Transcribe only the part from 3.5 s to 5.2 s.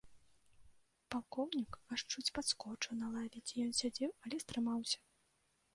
дзе ён сядзеў, але стрымаўся.